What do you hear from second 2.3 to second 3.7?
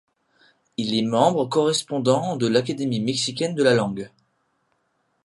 de l'Académie mexicaine de